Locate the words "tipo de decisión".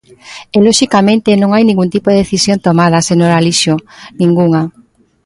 1.95-2.57